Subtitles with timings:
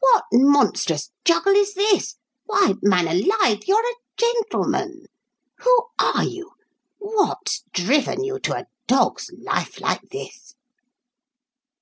[0.00, 2.16] "What monstrous juggle is this?
[2.46, 5.04] Why, man alive, you're a gentleman!
[5.58, 6.52] Who are you?
[6.98, 10.54] What's driven you to a dog's life like this?"